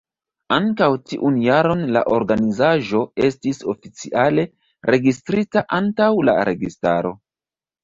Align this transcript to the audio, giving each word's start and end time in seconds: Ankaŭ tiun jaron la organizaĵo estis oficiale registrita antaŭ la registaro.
Ankaŭ 0.55 0.85
tiun 1.09 1.35
jaron 1.47 1.83
la 1.97 2.01
organizaĵo 2.15 3.03
estis 3.29 3.61
oficiale 3.75 4.47
registrita 4.93 5.67
antaŭ 5.83 6.11
la 6.31 6.39
registaro. 6.53 7.17